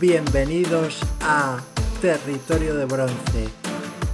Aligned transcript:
Bienvenidos 0.00 0.98
a 1.20 1.58
Territorio 2.00 2.74
de 2.74 2.86
Bronce, 2.86 3.48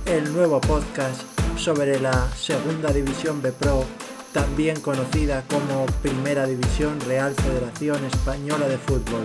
el 0.06 0.32
nuevo 0.32 0.60
podcast 0.60 1.22
sobre 1.56 2.00
la 2.00 2.28
Segunda 2.32 2.92
División 2.92 3.40
B 3.40 3.52
Pro, 3.52 3.84
también 4.32 4.80
conocida 4.80 5.44
como 5.48 5.86
Primera 6.02 6.44
División 6.44 6.98
Real 7.06 7.32
Federación 7.34 8.04
Española 8.04 8.66
de 8.66 8.78
Fútbol. 8.78 9.22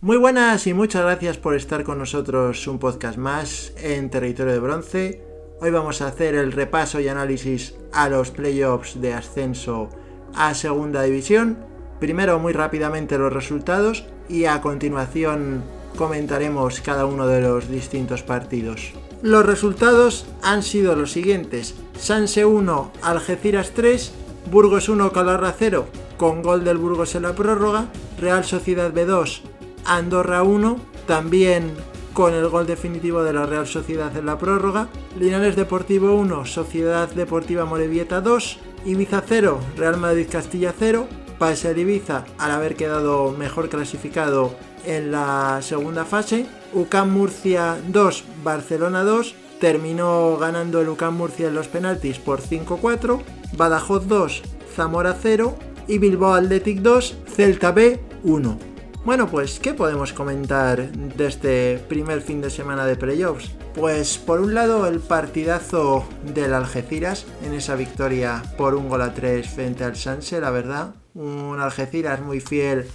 Muy 0.00 0.16
buenas 0.16 0.66
y 0.66 0.72
muchas 0.72 1.02
gracias 1.02 1.36
por 1.36 1.54
estar 1.54 1.84
con 1.84 1.98
nosotros 1.98 2.66
un 2.66 2.78
podcast 2.78 3.18
más 3.18 3.74
en 3.76 4.08
Territorio 4.08 4.54
de 4.54 4.60
Bronce. 4.60 5.22
Hoy 5.60 5.70
vamos 5.70 6.00
a 6.00 6.06
hacer 6.06 6.34
el 6.36 6.52
repaso 6.52 7.00
y 7.00 7.08
análisis 7.08 7.74
a 7.92 8.08
los 8.08 8.30
playoffs 8.30 8.98
de 8.98 9.12
ascenso 9.12 9.90
a 10.34 10.54
Segunda 10.54 11.02
División. 11.02 11.69
Primero 12.00 12.38
muy 12.38 12.54
rápidamente 12.54 13.18
los 13.18 13.32
resultados 13.32 14.04
y 14.28 14.46
a 14.46 14.62
continuación 14.62 15.62
comentaremos 15.96 16.80
cada 16.80 17.04
uno 17.04 17.26
de 17.26 17.42
los 17.42 17.68
distintos 17.68 18.22
partidos. 18.22 18.92
Los 19.22 19.44
resultados 19.44 20.26
han 20.42 20.62
sido 20.62 20.96
los 20.96 21.12
siguientes. 21.12 21.74
Sanse 21.98 22.46
1, 22.46 22.92
Algeciras 23.02 23.72
3, 23.74 24.12
Burgos 24.50 24.88
1, 24.88 25.12
Calahorra 25.12 25.54
0, 25.56 25.86
con 26.16 26.42
gol 26.42 26.64
del 26.64 26.78
Burgos 26.78 27.14
en 27.14 27.22
la 27.22 27.34
prórroga, 27.34 27.88
Real 28.18 28.44
Sociedad 28.44 28.92
B2, 28.94 29.42
Andorra 29.84 30.42
1, 30.42 30.80
también 31.06 31.70
con 32.14 32.32
el 32.32 32.48
gol 32.48 32.66
definitivo 32.66 33.22
de 33.22 33.34
la 33.34 33.44
Real 33.44 33.66
Sociedad 33.66 34.16
en 34.16 34.24
la 34.24 34.38
prórroga, 34.38 34.88
Linares 35.18 35.54
Deportivo 35.54 36.14
1, 36.14 36.46
Sociedad 36.46 37.10
Deportiva 37.10 37.66
Morevieta 37.66 38.22
2, 38.22 38.58
Ibiza 38.86 39.22
0, 39.26 39.60
Real 39.76 39.98
Madrid 39.98 40.26
Castilla 40.30 40.72
0, 40.78 41.06
pase 41.40 41.68
al 41.68 41.78
Ibiza 41.78 42.26
al 42.36 42.50
haber 42.50 42.76
quedado 42.76 43.32
mejor 43.32 43.70
clasificado 43.70 44.54
en 44.84 45.10
la 45.10 45.60
segunda 45.62 46.04
fase, 46.04 46.44
UCAM 46.74 47.10
Murcia 47.10 47.78
2, 47.88 48.24
Barcelona 48.44 49.04
2, 49.04 49.34
terminó 49.58 50.36
ganando 50.36 50.82
el 50.82 50.90
UCAM 50.90 51.16
Murcia 51.16 51.48
en 51.48 51.54
los 51.54 51.66
penaltis 51.66 52.18
por 52.18 52.42
5-4, 52.42 53.22
Badajoz 53.56 54.06
2, 54.06 54.42
Zamora 54.76 55.16
0 55.18 55.56
y 55.88 55.96
Bilbao 55.96 56.34
Athletic 56.34 56.80
2, 56.80 57.16
Celta 57.34 57.72
B 57.72 57.98
1. 58.22 58.58
Bueno, 59.06 59.26
pues, 59.26 59.60
¿qué 59.60 59.72
podemos 59.72 60.12
comentar 60.12 60.92
de 60.92 61.26
este 61.26 61.78
primer 61.88 62.20
fin 62.20 62.42
de 62.42 62.50
semana 62.50 62.84
de 62.84 62.96
playoffs? 62.96 63.50
Pues 63.74 64.18
por 64.18 64.40
un 64.40 64.52
lado 64.52 64.86
el 64.86 65.00
partidazo 65.00 66.04
del 66.34 66.52
Algeciras 66.52 67.24
en 67.42 67.54
esa 67.54 67.76
victoria 67.76 68.42
por 68.58 68.74
un 68.74 68.90
gol 68.90 69.00
a 69.00 69.14
tres 69.14 69.48
frente 69.48 69.84
al 69.84 69.96
Sanse, 69.96 70.38
la 70.38 70.50
verdad. 70.50 70.99
Un 71.14 71.58
Algeciras 71.60 72.20
muy 72.20 72.40
fiel 72.40 72.86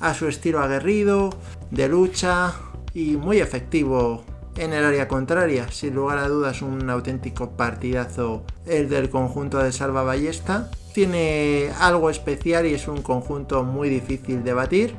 a 0.00 0.14
su 0.14 0.28
estilo 0.28 0.60
aguerrido, 0.60 1.30
de 1.70 1.88
lucha 1.88 2.54
y 2.94 3.16
muy 3.16 3.38
efectivo 3.38 4.24
en 4.56 4.72
el 4.72 4.84
área 4.84 5.08
contraria. 5.08 5.70
Sin 5.70 5.94
lugar 5.94 6.18
a 6.18 6.28
dudas 6.28 6.62
un 6.62 6.88
auténtico 6.90 7.56
partidazo 7.56 8.44
el 8.66 8.88
del 8.88 9.10
conjunto 9.10 9.58
de 9.58 9.72
Salva 9.72 10.02
Ballesta. 10.02 10.70
Tiene 10.92 11.70
algo 11.80 12.10
especial 12.10 12.66
y 12.66 12.74
es 12.74 12.86
un 12.88 13.00
conjunto 13.02 13.64
muy 13.64 13.88
difícil 13.88 14.44
de 14.44 14.52
batir 14.52 14.94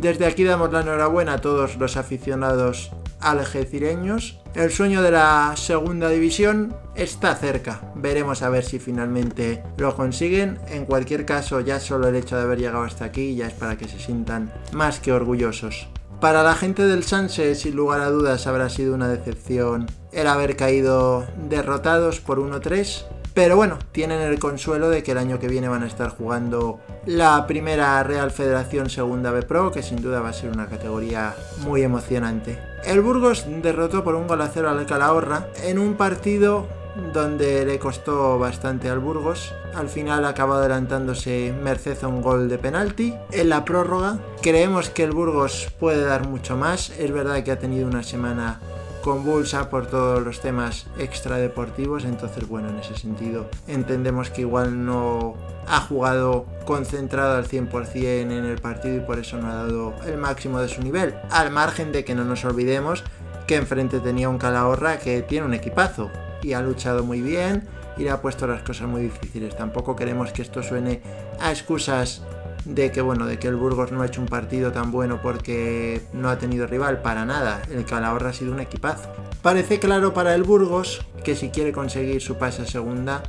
desde 0.00 0.24
aquí 0.24 0.44
damos 0.44 0.72
la 0.72 0.80
enhorabuena 0.80 1.34
a 1.34 1.40
todos 1.42 1.76
los 1.76 1.98
aficionados 1.98 2.90
algecireños. 3.20 4.39
El 4.54 4.72
sueño 4.72 5.00
de 5.02 5.12
la 5.12 5.54
segunda 5.56 6.08
división 6.08 6.74
está 6.96 7.36
cerca. 7.36 7.92
Veremos 7.94 8.42
a 8.42 8.48
ver 8.48 8.64
si 8.64 8.80
finalmente 8.80 9.62
lo 9.76 9.94
consiguen. 9.94 10.58
En 10.68 10.86
cualquier 10.86 11.24
caso, 11.24 11.60
ya 11.60 11.78
solo 11.78 12.08
el 12.08 12.16
hecho 12.16 12.36
de 12.36 12.42
haber 12.42 12.58
llegado 12.58 12.82
hasta 12.82 13.04
aquí 13.04 13.36
ya 13.36 13.46
es 13.46 13.54
para 13.54 13.78
que 13.78 13.86
se 13.86 14.00
sientan 14.00 14.52
más 14.72 14.98
que 14.98 15.12
orgullosos. 15.12 15.88
Para 16.20 16.42
la 16.42 16.54
gente 16.54 16.84
del 16.86 17.04
Sanse, 17.04 17.54
sin 17.54 17.76
lugar 17.76 18.00
a 18.00 18.10
dudas, 18.10 18.46
habrá 18.46 18.68
sido 18.68 18.92
una 18.92 19.08
decepción 19.08 19.86
el 20.12 20.26
haber 20.26 20.56
caído 20.56 21.26
derrotados 21.48 22.20
por 22.20 22.40
1-3 22.40 23.04
pero 23.42 23.56
bueno, 23.56 23.78
tienen 23.90 24.20
el 24.20 24.38
consuelo 24.38 24.90
de 24.90 25.02
que 25.02 25.12
el 25.12 25.16
año 25.16 25.38
que 25.38 25.48
viene 25.48 25.66
van 25.66 25.82
a 25.82 25.86
estar 25.86 26.10
jugando 26.10 26.78
la 27.06 27.46
primera 27.46 28.02
Real 28.02 28.30
Federación 28.30 28.90
Segunda 28.90 29.30
B 29.30 29.40
Pro, 29.40 29.72
que 29.72 29.82
sin 29.82 30.02
duda 30.02 30.20
va 30.20 30.28
a 30.28 30.34
ser 30.34 30.50
una 30.50 30.66
categoría 30.66 31.34
muy 31.60 31.80
emocionante. 31.82 32.58
El 32.84 33.00
Burgos 33.00 33.46
derrotó 33.62 34.04
por 34.04 34.14
un 34.14 34.26
gol 34.26 34.42
a 34.42 34.48
cero 34.48 34.68
al 34.68 34.84
Calahorra 34.84 35.48
en 35.64 35.78
un 35.78 35.94
partido 35.94 36.66
donde 37.14 37.64
le 37.64 37.78
costó 37.78 38.38
bastante 38.38 38.90
al 38.90 38.98
Burgos. 38.98 39.54
Al 39.74 39.88
final 39.88 40.26
acabó 40.26 40.54
adelantándose 40.54 41.54
merced 41.62 41.96
a 42.04 42.08
un 42.08 42.20
gol 42.20 42.46
de 42.50 42.58
penalti. 42.58 43.14
En 43.32 43.48
la 43.48 43.64
prórroga 43.64 44.18
creemos 44.42 44.90
que 44.90 45.04
el 45.04 45.12
Burgos 45.12 45.68
puede 45.80 46.04
dar 46.04 46.28
mucho 46.28 46.58
más. 46.58 46.90
Es 46.90 47.10
verdad 47.10 47.42
que 47.42 47.52
ha 47.52 47.58
tenido 47.58 47.88
una 47.88 48.02
semana 48.02 48.60
convulsa 49.02 49.70
por 49.70 49.86
todos 49.86 50.22
los 50.22 50.40
temas 50.40 50.86
extradeportivos, 50.98 52.04
entonces 52.04 52.48
bueno, 52.48 52.68
en 52.68 52.78
ese 52.78 52.96
sentido 52.96 53.48
entendemos 53.66 54.30
que 54.30 54.42
igual 54.42 54.84
no 54.84 55.34
ha 55.66 55.80
jugado 55.80 56.46
concentrado 56.64 57.36
al 57.36 57.46
100% 57.46 58.04
en 58.04 58.32
el 58.32 58.58
partido 58.58 58.96
y 58.96 59.00
por 59.00 59.18
eso 59.18 59.38
no 59.38 59.48
ha 59.48 59.54
dado 59.54 59.94
el 60.06 60.18
máximo 60.18 60.60
de 60.60 60.68
su 60.68 60.82
nivel, 60.82 61.14
al 61.30 61.50
margen 61.50 61.92
de 61.92 62.04
que 62.04 62.14
no 62.14 62.24
nos 62.24 62.44
olvidemos 62.44 63.04
que 63.46 63.56
enfrente 63.56 64.00
tenía 64.00 64.28
un 64.28 64.38
Calahorra 64.38 64.98
que 64.98 65.22
tiene 65.22 65.46
un 65.46 65.54
equipazo 65.54 66.10
y 66.42 66.52
ha 66.52 66.60
luchado 66.60 67.02
muy 67.04 67.20
bien 67.20 67.66
y 67.96 68.04
le 68.04 68.10
ha 68.10 68.22
puesto 68.22 68.46
las 68.46 68.62
cosas 68.62 68.88
muy 68.88 69.02
difíciles. 69.02 69.56
Tampoco 69.56 69.96
queremos 69.96 70.32
que 70.32 70.42
esto 70.42 70.62
suene 70.62 71.02
a 71.40 71.50
excusas 71.50 72.22
de 72.64 72.92
que 72.92 73.00
bueno, 73.00 73.26
de 73.26 73.38
que 73.38 73.48
el 73.48 73.56
Burgos 73.56 73.92
no 73.92 74.02
ha 74.02 74.06
hecho 74.06 74.20
un 74.20 74.26
partido 74.26 74.72
tan 74.72 74.90
bueno 74.90 75.20
porque 75.22 76.02
no 76.12 76.28
ha 76.28 76.38
tenido 76.38 76.66
rival, 76.66 77.02
para 77.02 77.24
nada, 77.24 77.62
el 77.70 77.84
Calahorra 77.84 78.30
ha 78.30 78.32
sido 78.32 78.52
un 78.52 78.60
equipazo. 78.60 79.08
Parece 79.42 79.78
claro 79.78 80.12
para 80.12 80.34
el 80.34 80.42
Burgos 80.42 81.04
que 81.24 81.36
si 81.36 81.50
quiere 81.50 81.72
conseguir 81.72 82.20
su 82.20 82.36
pase 82.36 82.62
a 82.62 82.66
segunda, 82.66 83.22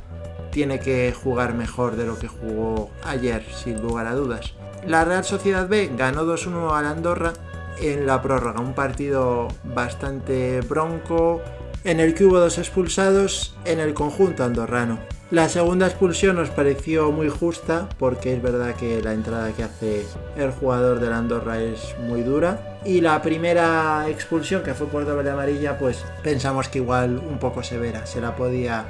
tiene 0.50 0.80
que 0.80 1.12
jugar 1.12 1.54
mejor 1.54 1.96
de 1.96 2.06
lo 2.06 2.18
que 2.18 2.28
jugó 2.28 2.90
ayer, 3.04 3.44
sin 3.52 3.80
lugar 3.80 4.06
a 4.06 4.14
dudas. 4.14 4.54
La 4.86 5.04
Real 5.04 5.24
Sociedad 5.24 5.68
B 5.68 5.90
ganó 5.96 6.24
2-1 6.24 6.76
al 6.76 6.86
Andorra 6.86 7.32
en 7.80 8.06
la 8.06 8.20
prórroga, 8.20 8.60
un 8.60 8.74
partido 8.74 9.48
bastante 9.64 10.60
bronco, 10.60 11.40
en 11.84 12.00
el 12.00 12.14
que 12.14 12.24
hubo 12.24 12.38
dos 12.38 12.58
expulsados 12.58 13.56
en 13.64 13.80
el 13.80 13.94
conjunto 13.94 14.44
andorrano. 14.44 14.98
La 15.32 15.48
segunda 15.48 15.86
expulsión 15.86 16.36
nos 16.36 16.50
pareció 16.50 17.10
muy 17.10 17.30
justa 17.30 17.88
porque 17.98 18.34
es 18.34 18.42
verdad 18.42 18.74
que 18.74 19.00
la 19.00 19.14
entrada 19.14 19.50
que 19.52 19.62
hace 19.62 20.04
el 20.36 20.50
jugador 20.50 21.00
de 21.00 21.10
Andorra 21.10 21.58
es 21.58 21.96
muy 22.00 22.20
dura. 22.20 22.78
Y 22.84 23.00
la 23.00 23.22
primera 23.22 24.04
expulsión 24.10 24.62
que 24.62 24.74
fue 24.74 24.88
por 24.88 25.06
doble 25.06 25.30
amarilla 25.30 25.78
pues 25.78 26.04
pensamos 26.22 26.68
que 26.68 26.80
igual 26.80 27.16
un 27.16 27.38
poco 27.38 27.62
severa, 27.62 28.04
se 28.04 28.20
la 28.20 28.36
podía 28.36 28.84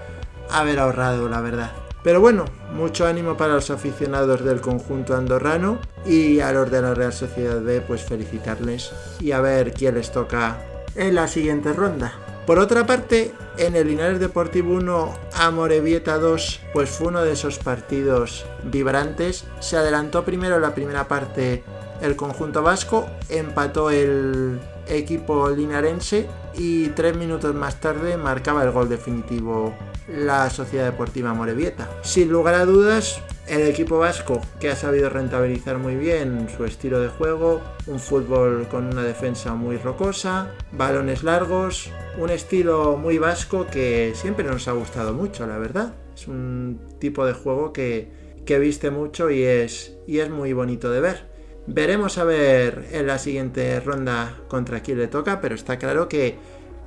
haber 0.51 0.81
ahorrado 0.81 1.29
la 1.29 1.41
verdad. 1.41 1.71
Pero 2.03 2.21
bueno, 2.21 2.47
mucho 2.73 3.07
ánimo 3.07 3.37
para 3.37 3.55
los 3.55 3.71
aficionados 3.71 4.45
del 4.45 4.61
conjunto 4.61 5.15
andorrano 5.15 5.79
y 6.05 6.41
a 6.41 6.51
los 6.51 6.69
de 6.73 6.83
la 6.83 6.93
Real 6.93 7.13
Sociedad 7.13 7.61
B 7.63 7.83
pues 7.83 8.03
felicitarles 8.03 8.91
y 9.21 9.31
a 9.31 9.41
ver 9.41 9.73
quién 9.73 9.95
les 9.95 10.11
toca 10.11 10.59
en 10.97 11.15
la 11.15 11.29
siguiente 11.29 11.73
ronda. 11.73 12.32
Por 12.47 12.59
otra 12.59 12.87
parte, 12.87 13.33
en 13.57 13.77
el 13.77 13.87
Linares 13.87 14.19
Deportivo 14.19 14.75
1 14.75 15.15
a 15.35 15.51
Morevieta 15.53 16.19
2, 16.19 16.61
pues 16.73 16.91
fue 16.91 17.09
uno 17.09 17.23
de 17.23 17.33
esos 17.33 17.59
partidos 17.59 18.45
vibrantes. 18.65 19.45
Se 19.61 19.77
adelantó 19.77 20.25
primero 20.25 20.59
la 20.59 20.75
primera 20.75 21.07
parte 21.07 21.63
el 22.01 22.17
conjunto 22.17 22.63
vasco, 22.63 23.07
empató 23.29 23.91
el 23.91 24.61
equipo 24.89 25.49
linarense 25.51 26.27
y 26.55 26.89
tres 26.89 27.17
minutos 27.17 27.55
más 27.55 27.81
tarde 27.81 28.17
marcaba 28.17 28.65
el 28.65 28.73
gol 28.73 28.89
definitivo 28.89 29.73
la 30.09 30.51
Sociedad 30.51 30.87
Deportiva 30.87 31.33
Morevieta. 31.33 31.89
Sin 32.03 32.31
lugar 32.31 32.55
a 32.55 32.65
dudas, 32.65 33.21
el 33.61 33.69
equipo 33.69 33.99
vasco 33.99 34.41
que 34.59 34.71
ha 34.71 34.77
sabido 34.77 35.11
rentabilizar 35.11 35.77
muy 35.77 35.95
bien 35.95 36.49
su 36.57 36.65
estilo 36.65 37.01
de 37.01 37.09
juego, 37.09 37.61
un 37.87 38.01
fútbol 38.01 38.67
con 38.69 38.87
una 38.87 39.03
defensa 39.03 39.55
muy 39.55 39.77
rocosa, 39.77 40.53
balones 40.73 41.23
largos, 41.23 41.91
un 42.19 42.31
estilo 42.31 42.97
muy 42.97 43.19
vasco 43.19 43.67
que 43.71 44.13
siempre 44.15 44.47
nos 44.47 44.69
ha 44.69 44.73
gustado 44.73 45.13
mucho, 45.13 45.47
la 45.47 45.59
verdad. 45.59 45.93
Es 46.17 46.29
un 46.29 46.81
tipo 46.99 47.27
de 47.27 47.35
juego 47.35 47.75
que, 47.75 48.09
que 48.47 48.59
viste 48.59 48.91
mucho 48.91 49.31
y 49.31 49.43
es, 49.43 49.99
y 50.07 50.21
es 50.21 50.31
muy 50.31 50.55
bonito 50.55 50.91
de 50.91 51.01
ver. 51.01 51.27
Veremos 51.67 52.17
a 52.17 52.25
ver 52.25 52.89
en 52.93 53.07
la 53.07 53.19
siguiente 53.19 53.79
ronda 53.81 54.35
contra 54.49 54.81
quién 54.81 54.99
le 54.99 55.09
toca, 55.09 55.43
pero 55.43 55.55
está 55.55 55.79
claro 55.79 56.09
que 56.09 56.37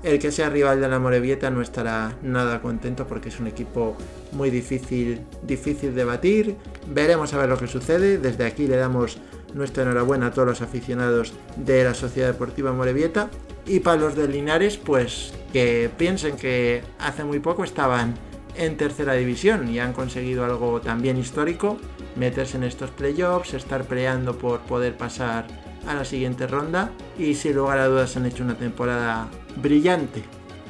el 0.05 0.19
que 0.19 0.31
sea 0.31 0.49
rival 0.49 0.79
de 0.79 0.87
la 0.87 0.99
Morevieta 0.99 1.49
no 1.49 1.63
estará 1.63 2.15
nada 2.21 2.61
contento 2.61 3.07
porque 3.07 3.29
es 3.29 3.39
un 3.39 3.47
equipo 3.47 3.97
muy 4.33 4.51
difícil, 4.51 5.21
difícil 5.41 5.95
de 5.95 6.03
batir. 6.03 6.55
Veremos 6.87 7.33
a 7.33 7.39
ver 7.39 7.49
lo 7.49 7.57
que 7.57 7.65
sucede. 7.65 8.19
Desde 8.19 8.45
aquí 8.45 8.67
le 8.67 8.77
damos 8.77 9.17
nuestra 9.55 9.81
enhorabuena 9.81 10.27
a 10.27 10.31
todos 10.31 10.47
los 10.47 10.61
aficionados 10.61 11.33
de 11.55 11.83
la 11.83 11.95
Sociedad 11.95 12.27
Deportiva 12.27 12.71
Morevieta. 12.71 13.31
Y 13.65 13.79
para 13.79 13.99
los 13.99 14.15
de 14.15 14.27
Linares, 14.27 14.77
pues 14.77 15.33
que 15.51 15.89
piensen 15.97 16.37
que 16.37 16.83
hace 16.99 17.23
muy 17.23 17.39
poco 17.39 17.63
estaban 17.63 18.13
en 18.55 18.77
tercera 18.77 19.13
división 19.13 19.67
y 19.69 19.79
han 19.79 19.93
conseguido 19.93 20.45
algo 20.45 20.81
también 20.81 21.17
histórico, 21.17 21.77
meterse 22.15 22.57
en 22.57 22.63
estos 22.63 22.91
playoffs, 22.91 23.55
estar 23.55 23.85
peleando 23.85 24.37
por 24.37 24.59
poder 24.61 24.95
pasar 24.95 25.47
a 25.87 25.93
la 25.93 26.05
siguiente 26.05 26.47
ronda 26.47 26.91
y 27.17 27.35
sin 27.35 27.55
lugar 27.55 27.79
a 27.79 27.87
dudas 27.87 28.15
han 28.17 28.25
hecho 28.25 28.43
una 28.43 28.57
temporada 28.57 29.27
brillante. 29.57 30.23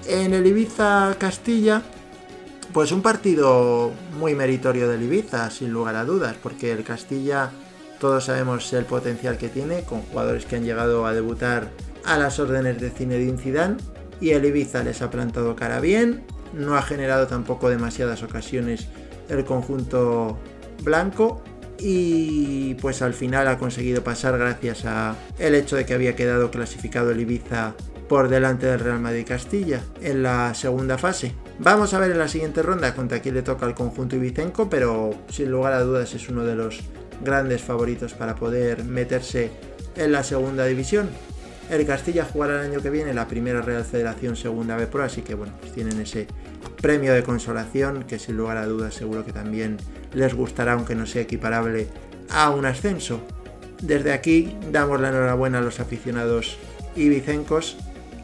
En 0.07 0.33
el 0.33 0.45
Ibiza 0.45 1.15
Castilla, 1.17 1.81
pues 2.73 2.91
un 2.91 3.01
partido 3.01 3.91
muy 4.19 4.35
meritorio 4.35 4.89
del 4.89 5.03
Ibiza, 5.03 5.49
sin 5.49 5.71
lugar 5.71 5.95
a 5.95 6.05
dudas, 6.05 6.35
porque 6.41 6.71
el 6.71 6.83
Castilla 6.83 7.51
todos 7.99 8.25
sabemos 8.25 8.71
el 8.73 8.85
potencial 8.85 9.37
que 9.37 9.49
tiene, 9.49 9.83
con 9.83 10.01
jugadores 10.01 10.45
que 10.45 10.57
han 10.57 10.63
llegado 10.63 11.05
a 11.05 11.13
debutar 11.13 11.71
a 12.03 12.17
las 12.17 12.39
órdenes 12.39 12.79
de 12.79 12.89
Zinedine 12.89 13.37
Zidane 13.37 13.77
y 14.21 14.31
el 14.31 14.45
Ibiza 14.45 14.83
les 14.83 15.01
ha 15.01 15.09
plantado 15.09 15.55
cara 15.55 15.79
bien, 15.79 16.23
no 16.53 16.75
ha 16.75 16.81
generado 16.81 17.27
tampoco 17.27 17.69
demasiadas 17.69 18.23
ocasiones 18.23 18.87
el 19.29 19.43
conjunto 19.43 20.37
blanco 20.83 21.41
y 21.79 22.75
pues 22.75 23.01
al 23.01 23.13
final 23.13 23.47
ha 23.47 23.57
conseguido 23.57 24.03
pasar 24.03 24.37
gracias 24.37 24.85
a 24.85 25.15
el 25.39 25.55
hecho 25.55 25.75
de 25.75 25.85
que 25.85 25.93
había 25.93 26.15
quedado 26.15 26.51
clasificado 26.51 27.11
el 27.11 27.19
Ibiza 27.19 27.73
por 28.07 28.29
delante 28.29 28.67
del 28.67 28.79
Real 28.79 28.99
Madrid 28.99 29.25
Castilla 29.27 29.81
en 30.01 30.23
la 30.23 30.53
segunda 30.53 30.97
fase. 30.97 31.33
Vamos 31.59 31.93
a 31.93 31.99
ver 31.99 32.11
en 32.11 32.19
la 32.19 32.27
siguiente 32.27 32.61
ronda 32.61 32.93
contra 32.93 33.19
quién 33.19 33.35
le 33.35 33.41
toca 33.41 33.65
al 33.65 33.75
conjunto 33.75 34.15
ibicenco, 34.15 34.69
pero 34.69 35.15
sin 35.29 35.49
lugar 35.49 35.73
a 35.73 35.81
dudas 35.81 36.13
es 36.13 36.29
uno 36.29 36.43
de 36.43 36.55
los 36.55 36.81
grandes 37.23 37.61
favoritos 37.61 38.13
para 38.13 38.35
poder 38.35 38.83
meterse 38.83 39.51
en 39.95 40.11
la 40.11 40.23
segunda 40.23 40.65
división. 40.65 41.09
El 41.69 41.85
Castilla 41.87 42.27
jugará 42.31 42.61
el 42.61 42.71
año 42.71 42.81
que 42.81 42.89
viene 42.91 43.13
la 43.13 43.27
primera 43.27 43.61
Real 43.61 43.83
Federación 43.83 44.35
Segunda 44.35 44.75
B 44.75 44.85
Pro, 44.85 45.03
así 45.03 45.21
que 45.21 45.33
bueno, 45.33 45.53
pues 45.59 45.71
tienen 45.71 45.99
ese 45.99 46.27
premio 46.85 47.15
de 47.15 47.23
consolación 47.23 48.03
que 48.03 48.19
sin 48.19 48.37
lugar 48.37 48.57
a 48.57 48.67
dudas 48.67 48.93
seguro 48.93 49.25
que 49.25 49.33
también 49.33 49.77
les 50.13 50.35
gustará, 50.35 50.73
aunque 50.73 50.93
no 50.93 51.07
sea 51.07 51.23
equiparable 51.23 51.87
a 52.29 52.51
un 52.51 52.67
ascenso. 52.67 53.21
Desde 53.81 54.13
aquí 54.13 54.55
damos 54.71 55.01
la 55.01 55.09
enhorabuena 55.09 55.57
a 55.57 55.61
los 55.61 55.79
aficionados 55.79 56.59
ibicencos 56.95 57.75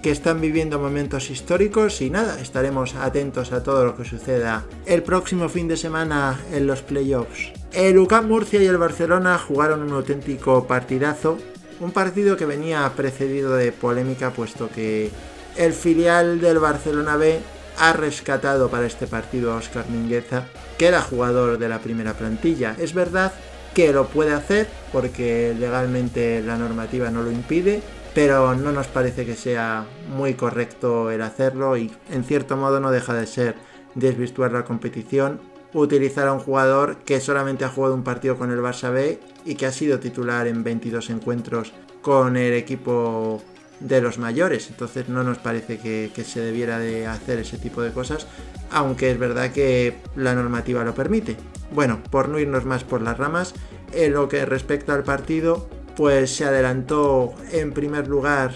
que 0.04 0.12
están 0.12 0.42
viviendo 0.42 0.78
momentos 0.78 1.32
históricos 1.32 2.04
y 2.04 2.12
nada, 2.12 2.40
estaremos 2.40 2.94
atentos 2.94 3.52
a 3.52 3.64
todo 3.64 3.84
lo 3.84 3.98
que 3.98 4.06
suceda 4.06 4.64
el 4.86 5.02
próximo 5.02 5.50
fin 5.50 5.68
de 5.68 5.76
semana 5.76 6.40
en 6.54 6.68
los 6.68 6.84
playoffs. 6.84 7.52
El 7.74 7.98
UCAM 7.98 8.28
Murcia 8.28 8.62
y 8.62 8.68
el 8.68 8.78
Barcelona 8.78 9.40
jugaron 9.40 9.82
un 9.82 9.94
auténtico 9.94 10.68
partidazo 10.68 11.40
un 11.80 11.90
partido 11.90 12.38
que 12.38 12.46
venía 12.46 12.92
precedido 12.96 13.56
de 13.56 13.72
polémica 13.72 14.30
puesto 14.30 14.70
que 14.70 15.10
el 15.58 15.74
filial 15.74 16.40
del 16.40 16.60
Barcelona 16.60 17.16
B 17.16 17.40
ha 17.82 17.94
rescatado 17.94 18.70
para 18.70 18.86
este 18.86 19.08
partido 19.08 19.52
a 19.52 19.56
Oscar 19.56 19.90
Mingueza, 19.90 20.46
que 20.78 20.86
era 20.86 21.02
jugador 21.02 21.58
de 21.58 21.68
la 21.68 21.80
primera 21.80 22.14
plantilla. 22.14 22.76
Es 22.78 22.94
verdad 22.94 23.34
que 23.74 23.92
lo 23.92 24.08
puede 24.08 24.34
hacer 24.34 24.68
porque 24.92 25.56
legalmente 25.58 26.44
la 26.44 26.58
normativa 26.58 27.10
no 27.10 27.24
lo 27.24 27.32
impide, 27.32 27.82
pero 28.14 28.54
no 28.54 28.72
nos 28.72 28.86
parece 28.86 29.26
que 29.26 29.36
sea 29.36 29.88
muy 30.16 30.36
correcto 30.36 31.10
el 31.10 31.24
hacerlo 31.24 31.76
y 31.76 31.92
en 32.12 32.24
cierto 32.24 32.56
modo 32.56 32.80
no 32.80 32.92
deja 32.92 33.16
de 33.16 33.26
ser 33.26 33.56
desvirtuar 33.96 34.52
la 34.52 34.64
competición 34.64 35.42
utilizar 35.74 36.28
a 36.28 36.34
un 36.34 36.40
jugador 36.40 36.98
que 36.98 37.20
solamente 37.20 37.66
ha 37.66 37.70
jugado 37.70 37.96
un 37.96 38.04
partido 38.04 38.38
con 38.38 38.52
el 38.52 38.60
Barça 38.60 38.92
B 38.92 39.20
y 39.46 39.56
que 39.56 39.66
ha 39.66 39.72
sido 39.72 40.00
titular 40.00 40.46
en 40.46 40.64
22 40.64 41.10
encuentros 41.10 41.72
con 42.02 42.36
el 42.36 42.54
equipo 42.54 43.42
de 43.82 44.02
los 44.02 44.18
mayores. 44.18 44.70
Entonces 44.70 45.10
no 45.10 45.24
nos 45.24 45.38
parece 45.38 45.80
que, 45.80 46.24
se 46.24 46.40
debiera 46.40 46.80
de 46.80 47.08
hacer 47.08 47.40
ese 47.40 47.58
tipo 47.58 47.82
de 47.82 47.92
cosas, 47.92 48.28
aunque 48.70 49.12
es 49.12 49.20
verdad 49.20 49.52
que 49.52 49.98
la 50.16 50.36
normativa 50.36 50.84
lo 50.84 50.96
permite. 50.96 51.36
Bueno, 51.74 52.02
por 52.10 52.30
no 52.30 52.40
irnos 52.40 52.66
más 52.66 52.84
por 52.84 53.02
las 53.02 53.18
ramas, 53.18 53.54
en 53.94 54.14
lo 54.14 54.30
que 54.30 54.46
respecta 54.46 54.94
al 54.94 55.04
partido, 55.04 55.68
pues 55.96 56.36
se 56.36 56.46
adelantó 56.46 57.34
en 57.52 57.74
primer 57.74 58.08
lugar 58.08 58.54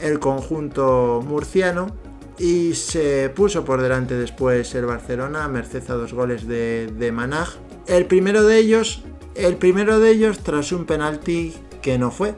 el 0.00 0.18
conjunto 0.18 1.22
murciano 1.24 1.94
y 2.38 2.74
se 2.74 3.30
puso 3.30 3.64
por 3.64 3.80
delante 3.80 4.14
después 4.14 4.74
el 4.74 4.86
Barcelona, 4.86 5.46
merced 5.46 5.88
a 5.88 5.94
dos 5.94 6.12
goles 6.12 6.48
de, 6.48 6.92
de 6.98 7.12
Manaj. 7.12 7.56
El 7.86 8.06
primero 8.06 8.42
de 8.42 8.58
ellos, 8.58 9.04
el 9.36 9.56
primero 9.56 10.00
de 10.00 10.10
ellos 10.10 10.40
tras 10.40 10.72
un 10.72 10.84
penalti 10.84 11.54
que 11.80 11.98
no 11.98 12.10
fue. 12.10 12.34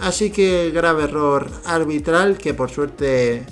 Así 0.00 0.30
que 0.30 0.70
grave 0.70 1.04
error 1.04 1.50
arbitral 1.64 2.36
que 2.38 2.54
por 2.54 2.70
suerte 2.70 3.44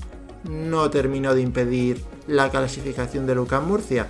no 0.44 0.91
terminó 0.91 1.35
de 1.35 1.43
impedir 1.43 2.05
la 2.27 2.50
clasificación 2.50 3.27
de 3.27 3.35
Lucas 3.35 3.62
Murcia. 3.62 4.09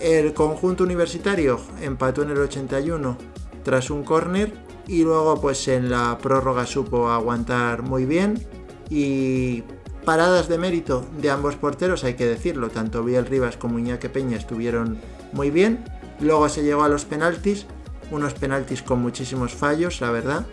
El 0.00 0.32
conjunto 0.34 0.84
universitario 0.84 1.60
empató 1.80 2.22
en 2.22 2.30
el 2.30 2.38
81 2.38 3.16
tras 3.62 3.90
un 3.90 4.02
córner 4.04 4.52
y 4.86 5.02
luego 5.02 5.40
pues 5.40 5.68
en 5.68 5.90
la 5.90 6.18
prórroga 6.18 6.66
supo 6.66 7.08
aguantar 7.08 7.82
muy 7.82 8.04
bien 8.04 8.44
y 8.90 9.62
Paradas 10.04 10.48
de 10.48 10.58
mérito 10.58 11.06
de 11.20 11.30
ambos 11.30 11.54
porteros, 11.54 12.02
hay 12.02 12.14
que 12.14 12.26
decirlo, 12.26 12.70
tanto 12.70 13.04
Biel 13.04 13.24
Rivas 13.24 13.56
como 13.56 13.78
Iñaki 13.78 14.08
Peña 14.08 14.36
estuvieron 14.36 14.98
muy 15.32 15.50
bien. 15.50 15.84
Luego 16.18 16.48
se 16.48 16.64
llegó 16.64 16.82
a 16.82 16.88
los 16.88 17.04
penaltis, 17.04 17.66
unos 18.10 18.34
penaltis 18.34 18.82
con 18.82 19.00
muchísimos 19.00 19.54
fallos, 19.54 20.00
la 20.00 20.10
verdad, 20.10 20.44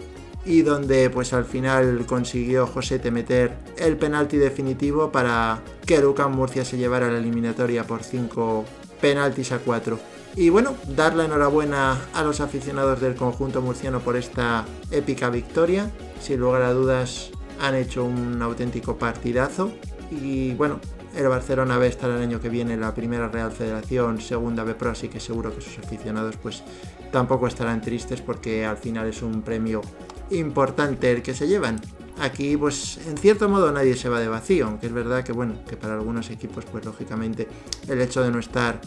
y 0.45 0.61
donde 0.61 1.09
pues 1.09 1.33
al 1.33 1.45
final 1.45 2.05
consiguió 2.05 2.65
Josete 2.65 3.11
meter 3.11 3.57
el 3.77 3.97
penalti 3.97 4.37
definitivo 4.37 5.11
para 5.11 5.61
que 5.85 5.99
Lucas 5.99 6.29
Murcia 6.29 6.65
se 6.65 6.77
llevara 6.77 7.11
la 7.11 7.17
eliminatoria 7.17 7.85
por 7.85 8.03
5 8.03 8.65
penaltis 9.01 9.51
a 9.51 9.59
4. 9.59 9.99
Y 10.35 10.49
bueno, 10.49 10.75
dar 10.95 11.15
la 11.15 11.25
enhorabuena 11.25 11.97
a 12.13 12.23
los 12.23 12.39
aficionados 12.39 13.01
del 13.01 13.15
conjunto 13.15 13.61
murciano 13.61 13.99
por 13.99 14.15
esta 14.15 14.65
épica 14.91 15.29
victoria. 15.29 15.91
Sin 16.21 16.39
lugar 16.39 16.61
a 16.61 16.73
dudas, 16.73 17.31
han 17.59 17.75
hecho 17.75 18.05
un 18.05 18.41
auténtico 18.41 18.97
partidazo 18.97 19.71
y 20.11 20.53
bueno, 20.53 20.79
el 21.15 21.27
Barcelona 21.27 21.77
va 21.77 21.83
a 21.83 21.87
estar 21.87 22.09
el 22.09 22.21
año 22.21 22.39
que 22.39 22.49
viene 22.49 22.73
en 22.73 22.81
la 22.81 22.93
primera 22.93 23.27
Real 23.27 23.51
Federación, 23.51 24.21
segunda 24.21 24.63
B 24.63 24.75
Pro, 24.75 24.91
así 24.91 25.09
que 25.09 25.19
seguro 25.19 25.53
que 25.53 25.61
sus 25.61 25.79
aficionados 25.79 26.35
pues 26.37 26.63
tampoco 27.11 27.47
estarán 27.47 27.81
tristes 27.81 28.21
porque 28.21 28.65
al 28.65 28.77
final 28.77 29.07
es 29.07 29.21
un 29.21 29.41
premio 29.41 29.81
importante 30.31 31.11
el 31.11 31.21
que 31.21 31.33
se 31.33 31.47
llevan. 31.47 31.79
Aquí 32.19 32.57
pues 32.57 32.99
en 33.07 33.17
cierto 33.17 33.47
modo 33.47 33.71
nadie 33.71 33.95
se 33.95 34.09
va 34.09 34.19
de 34.19 34.27
vacío, 34.27 34.67
aunque 34.67 34.87
es 34.87 34.93
verdad 34.93 35.23
que 35.23 35.31
bueno, 35.31 35.55
que 35.67 35.77
para 35.77 35.93
algunos 35.93 36.29
equipos 36.29 36.65
pues 36.65 36.83
lógicamente 36.85 37.47
el 37.87 38.01
hecho 38.01 38.21
de 38.21 38.31
no 38.31 38.39
estar 38.39 38.81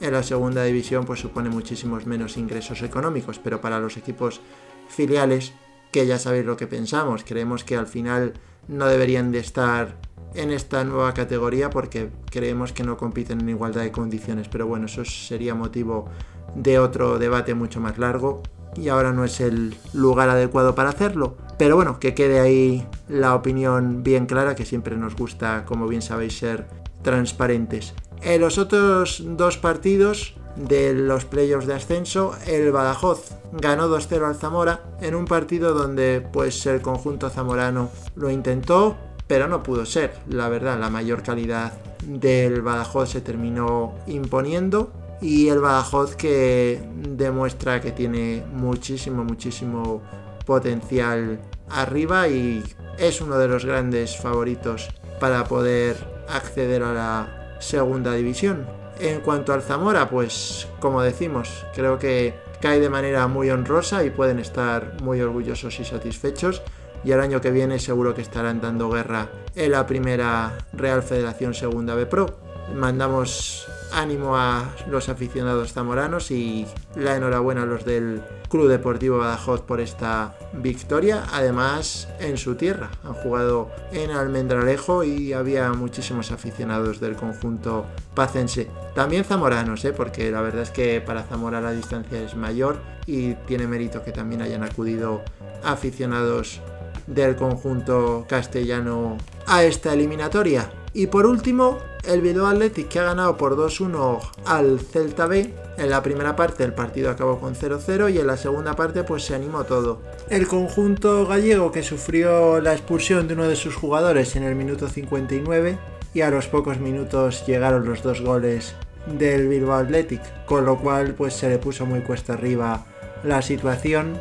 en 0.00 0.12
la 0.12 0.22
segunda 0.22 0.64
división 0.64 1.04
pues 1.04 1.20
supone 1.20 1.50
muchísimos 1.50 2.06
menos 2.06 2.36
ingresos 2.36 2.82
económicos, 2.82 3.38
pero 3.38 3.60
para 3.60 3.78
los 3.78 3.96
equipos 3.96 4.40
filiales 4.88 5.52
que 5.90 6.06
ya 6.06 6.18
sabéis 6.18 6.46
lo 6.46 6.56
que 6.56 6.66
pensamos. 6.66 7.24
Creemos 7.24 7.64
que 7.64 7.76
al 7.76 7.86
final 7.86 8.34
no 8.68 8.86
deberían 8.86 9.32
de 9.32 9.38
estar 9.38 9.96
en 10.34 10.50
esta 10.50 10.84
nueva 10.84 11.14
categoría 11.14 11.70
porque 11.70 12.10
creemos 12.30 12.72
que 12.72 12.84
no 12.84 12.96
compiten 12.96 13.40
en 13.40 13.48
igualdad 13.48 13.82
de 13.82 13.92
condiciones. 13.92 14.48
Pero 14.48 14.66
bueno, 14.66 14.86
eso 14.86 15.04
sería 15.04 15.54
motivo 15.54 16.08
de 16.54 16.78
otro 16.78 17.18
debate 17.18 17.54
mucho 17.54 17.80
más 17.80 17.98
largo 17.98 18.42
y 18.76 18.88
ahora 18.88 19.12
no 19.12 19.24
es 19.24 19.40
el 19.40 19.76
lugar 19.92 20.28
adecuado 20.28 20.74
para 20.74 20.90
hacerlo. 20.90 21.36
Pero 21.58 21.76
bueno, 21.76 21.98
que 21.98 22.14
quede 22.14 22.40
ahí 22.40 22.86
la 23.08 23.34
opinión 23.34 24.02
bien 24.02 24.26
clara, 24.26 24.54
que 24.54 24.64
siempre 24.64 24.96
nos 24.96 25.16
gusta, 25.16 25.64
como 25.64 25.88
bien 25.88 26.02
sabéis, 26.02 26.38
ser 26.38 26.66
transparentes. 27.02 27.94
En 28.22 28.40
los 28.40 28.58
otros 28.58 29.22
dos 29.24 29.58
partidos 29.58 30.34
de 30.56 30.92
los 30.92 31.24
playoffs 31.24 31.66
de 31.66 31.74
ascenso, 31.74 32.34
el 32.46 32.72
Badajoz 32.72 33.30
ganó 33.52 33.88
2-0 33.88 34.26
al 34.26 34.34
Zamora 34.34 34.82
en 35.00 35.14
un 35.14 35.24
partido 35.24 35.72
donde 35.72 36.26
pues 36.32 36.66
el 36.66 36.80
conjunto 36.80 37.30
zamorano 37.30 37.90
lo 38.16 38.30
intentó, 38.30 38.96
pero 39.26 39.46
no 39.46 39.62
pudo 39.62 39.86
ser. 39.86 40.14
La 40.28 40.48
verdad, 40.48 40.78
la 40.78 40.90
mayor 40.90 41.22
calidad 41.22 41.74
del 42.04 42.62
Badajoz 42.62 43.10
se 43.10 43.20
terminó 43.20 43.94
imponiendo 44.06 44.90
y 45.20 45.48
el 45.48 45.60
Badajoz 45.60 46.16
que 46.16 46.80
demuestra 46.94 47.80
que 47.80 47.92
tiene 47.92 48.44
muchísimo, 48.52 49.24
muchísimo 49.24 50.02
potencial 50.44 51.40
arriba 51.70 52.28
y 52.28 52.62
es 52.98 53.20
uno 53.20 53.38
de 53.38 53.48
los 53.48 53.64
grandes 53.64 54.16
favoritos 54.16 54.88
para 55.20 55.44
poder 55.44 55.96
acceder 56.28 56.82
a 56.82 56.92
la 56.92 57.56
segunda 57.60 58.14
división. 58.14 58.66
En 59.00 59.20
cuanto 59.20 59.52
al 59.52 59.62
Zamora, 59.62 60.08
pues 60.08 60.68
como 60.80 61.02
decimos, 61.02 61.66
creo 61.74 61.98
que 61.98 62.34
cae 62.60 62.80
de 62.80 62.90
manera 62.90 63.26
muy 63.28 63.50
honrosa 63.50 64.04
y 64.04 64.10
pueden 64.10 64.38
estar 64.38 65.00
muy 65.02 65.20
orgullosos 65.20 65.78
y 65.78 65.84
satisfechos. 65.84 66.62
Y 67.04 67.12
el 67.12 67.20
año 67.20 67.40
que 67.40 67.52
viene 67.52 67.78
seguro 67.78 68.12
que 68.14 68.22
estarán 68.22 68.60
dando 68.60 68.90
guerra 68.90 69.28
en 69.54 69.70
la 69.70 69.86
primera 69.86 70.58
Real 70.72 71.02
Federación 71.02 71.54
Segunda 71.54 71.94
B 71.94 72.06
Pro. 72.06 72.40
Mandamos 72.74 73.68
ánimo 73.92 74.36
a 74.36 74.74
los 74.88 75.08
aficionados 75.08 75.72
zamoranos 75.72 76.30
y 76.30 76.66
la 76.94 77.16
enhorabuena 77.16 77.62
a 77.62 77.66
los 77.66 77.84
del 77.84 78.22
Club 78.48 78.68
Deportivo 78.68 79.18
Badajoz 79.18 79.60
por 79.62 79.80
esta 79.80 80.36
victoria. 80.52 81.24
Además, 81.32 82.08
en 82.20 82.36
su 82.36 82.54
tierra 82.54 82.90
han 83.04 83.14
jugado 83.14 83.70
en 83.92 84.10
Almendralejo 84.10 85.04
y 85.04 85.32
había 85.32 85.72
muchísimos 85.72 86.32
aficionados 86.32 87.00
del 87.00 87.16
conjunto 87.16 87.86
pacense. 88.14 88.68
También 88.94 89.24
zamoranos, 89.24 89.84
¿eh? 89.84 89.92
porque 89.92 90.30
la 90.30 90.40
verdad 90.40 90.62
es 90.62 90.70
que 90.70 91.00
para 91.00 91.22
Zamora 91.22 91.60
la 91.60 91.72
distancia 91.72 92.20
es 92.20 92.34
mayor 92.34 92.78
y 93.06 93.34
tiene 93.46 93.66
mérito 93.66 94.02
que 94.02 94.12
también 94.12 94.42
hayan 94.42 94.64
acudido 94.64 95.22
aficionados 95.62 96.60
del 97.06 97.36
conjunto 97.36 98.26
castellano 98.28 99.16
a 99.46 99.64
esta 99.64 99.92
eliminatoria. 99.92 100.70
Y 100.92 101.06
por 101.06 101.26
último, 101.26 101.78
el 102.08 102.22
Bilbao 102.22 102.46
Athletic 102.46 102.88
que 102.88 102.98
ha 103.00 103.04
ganado 103.04 103.36
por 103.36 103.54
2-1 103.54 104.20
al 104.46 104.80
Celta 104.80 105.26
B. 105.26 105.54
En 105.76 105.90
la 105.90 106.02
primera 106.02 106.34
parte 106.34 106.64
el 106.64 106.72
partido 106.72 107.10
acabó 107.10 107.38
con 107.38 107.54
0-0 107.54 108.12
y 108.12 108.18
en 108.18 108.26
la 108.26 108.38
segunda 108.38 108.74
parte 108.74 109.04
pues 109.04 109.24
se 109.24 109.34
animó 109.34 109.64
todo. 109.64 110.00
El 110.30 110.48
conjunto 110.48 111.26
gallego 111.26 111.70
que 111.70 111.82
sufrió 111.82 112.60
la 112.62 112.72
expulsión 112.72 113.28
de 113.28 113.34
uno 113.34 113.46
de 113.46 113.56
sus 113.56 113.76
jugadores 113.76 114.36
en 114.36 114.42
el 114.42 114.54
minuto 114.54 114.88
59 114.88 115.78
y 116.14 116.22
a 116.22 116.30
los 116.30 116.46
pocos 116.46 116.78
minutos 116.78 117.46
llegaron 117.46 117.84
los 117.84 118.02
dos 118.02 118.22
goles 118.22 118.74
del 119.06 119.46
Bilbao 119.46 119.76
Athletic, 119.76 120.46
con 120.46 120.64
lo 120.64 120.78
cual 120.78 121.14
pues 121.14 121.34
se 121.34 121.50
le 121.50 121.58
puso 121.58 121.84
muy 121.84 122.00
cuesta 122.00 122.32
arriba 122.32 122.86
la 123.22 123.42
situación, 123.42 124.18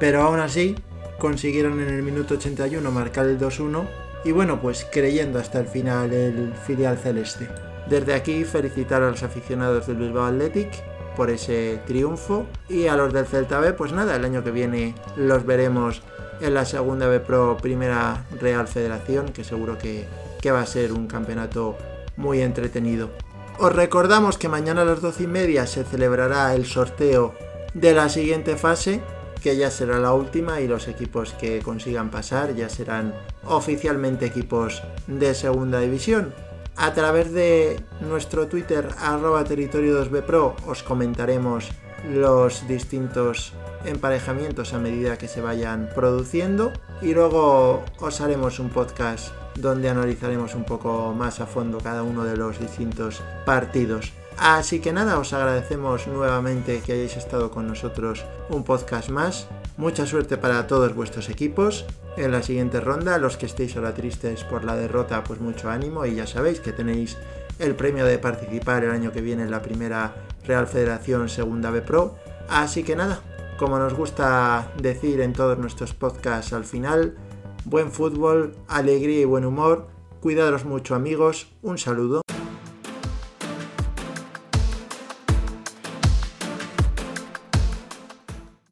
pero 0.00 0.22
aún 0.22 0.40
así 0.40 0.74
consiguieron 1.18 1.80
en 1.80 1.88
el 1.88 2.02
minuto 2.02 2.34
81 2.34 2.90
marcar 2.90 3.26
el 3.26 3.38
2-1 3.38 4.09
y 4.24 4.32
bueno, 4.32 4.60
pues 4.60 4.86
creyendo 4.90 5.38
hasta 5.38 5.60
el 5.60 5.66
final 5.66 6.12
el 6.12 6.52
filial 6.66 6.98
celeste. 6.98 7.48
Desde 7.88 8.14
aquí 8.14 8.44
felicitar 8.44 9.02
a 9.02 9.10
los 9.10 9.22
aficionados 9.22 9.86
del 9.86 9.96
Bilbao 9.96 10.26
Athletic 10.26 10.70
por 11.16 11.30
ese 11.30 11.80
triunfo 11.86 12.46
y 12.68 12.86
a 12.86 12.96
los 12.96 13.12
del 13.12 13.26
Celta 13.26 13.58
B, 13.58 13.72
pues 13.72 13.92
nada, 13.92 14.16
el 14.16 14.24
año 14.24 14.44
que 14.44 14.50
viene 14.50 14.94
los 15.16 15.44
veremos 15.44 16.02
en 16.40 16.54
la 16.54 16.64
segunda 16.64 17.08
B 17.08 17.20
Pro 17.20 17.56
Primera 17.60 18.24
Real 18.40 18.68
Federación, 18.68 19.30
que 19.30 19.44
seguro 19.44 19.76
que, 19.76 20.06
que 20.40 20.50
va 20.50 20.60
a 20.60 20.66
ser 20.66 20.92
un 20.92 21.06
campeonato 21.06 21.76
muy 22.16 22.40
entretenido. 22.40 23.10
Os 23.58 23.72
recordamos 23.72 24.38
que 24.38 24.48
mañana 24.48 24.82
a 24.82 24.86
las 24.86 25.00
12 25.00 25.24
y 25.24 25.26
media 25.26 25.66
se 25.66 25.84
celebrará 25.84 26.54
el 26.54 26.64
sorteo 26.64 27.34
de 27.74 27.92
la 27.92 28.08
siguiente 28.08 28.56
fase 28.56 29.00
que 29.40 29.56
ya 29.56 29.70
será 29.70 29.98
la 29.98 30.12
última 30.12 30.60
y 30.60 30.68
los 30.68 30.88
equipos 30.88 31.32
que 31.32 31.60
consigan 31.60 32.10
pasar 32.10 32.54
ya 32.54 32.68
serán 32.68 33.14
oficialmente 33.44 34.26
equipos 34.26 34.82
de 35.06 35.34
segunda 35.34 35.80
división. 35.80 36.34
A 36.76 36.94
través 36.94 37.32
de 37.32 37.80
nuestro 38.00 38.46
Twitter 38.46 38.88
arroba 38.98 39.44
territorio 39.44 40.02
2bpro 40.02 40.54
os 40.66 40.82
comentaremos 40.82 41.68
los 42.08 42.66
distintos 42.66 43.52
emparejamientos 43.84 44.72
a 44.72 44.78
medida 44.78 45.18
que 45.18 45.28
se 45.28 45.40
vayan 45.40 45.90
produciendo 45.94 46.72
y 47.02 47.12
luego 47.12 47.84
os 47.98 48.20
haremos 48.20 48.58
un 48.58 48.70
podcast 48.70 49.32
donde 49.56 49.88
analizaremos 49.88 50.54
un 50.54 50.64
poco 50.64 51.14
más 51.14 51.40
a 51.40 51.46
fondo 51.46 51.78
cada 51.78 52.02
uno 52.02 52.24
de 52.24 52.36
los 52.36 52.58
distintos 52.58 53.22
partidos. 53.44 54.12
Así 54.38 54.80
que 54.80 54.92
nada, 54.92 55.18
os 55.18 55.32
agradecemos 55.32 56.06
nuevamente 56.06 56.80
que 56.80 56.92
hayáis 56.92 57.16
estado 57.16 57.50
con 57.50 57.66
nosotros 57.66 58.24
un 58.48 58.64
podcast 58.64 59.10
más. 59.10 59.48
Mucha 59.76 60.06
suerte 60.06 60.36
para 60.36 60.66
todos 60.66 60.94
vuestros 60.94 61.28
equipos 61.28 61.86
en 62.16 62.32
la 62.32 62.42
siguiente 62.42 62.80
ronda. 62.80 63.18
Los 63.18 63.36
que 63.36 63.46
estéis 63.46 63.76
ahora 63.76 63.94
tristes 63.94 64.44
por 64.44 64.64
la 64.64 64.76
derrota, 64.76 65.24
pues 65.24 65.40
mucho 65.40 65.70
ánimo 65.70 66.06
y 66.06 66.14
ya 66.14 66.26
sabéis 66.26 66.60
que 66.60 66.72
tenéis 66.72 67.16
el 67.58 67.74
premio 67.74 68.04
de 68.06 68.18
participar 68.18 68.84
el 68.84 68.90
año 68.90 69.12
que 69.12 69.20
viene 69.20 69.42
en 69.42 69.50
la 69.50 69.62
primera 69.62 70.14
Real 70.46 70.66
Federación 70.66 71.28
Segunda 71.28 71.70
B 71.70 71.82
Pro. 71.82 72.16
Así 72.48 72.82
que 72.82 72.96
nada, 72.96 73.20
como 73.58 73.78
nos 73.78 73.94
gusta 73.94 74.72
decir 74.80 75.20
en 75.20 75.32
todos 75.32 75.58
nuestros 75.58 75.94
podcasts 75.94 76.52
al 76.52 76.64
final, 76.64 77.16
buen 77.64 77.92
fútbol, 77.92 78.56
alegría 78.68 79.20
y 79.20 79.24
buen 79.24 79.44
humor. 79.44 79.88
Cuidaros 80.20 80.64
mucho 80.64 80.94
amigos, 80.94 81.52
un 81.62 81.78
saludo. 81.78 82.22